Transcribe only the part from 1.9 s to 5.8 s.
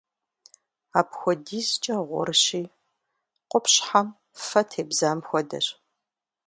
гъурщи, къупщхьэм фэ тебзам хуэдэщ.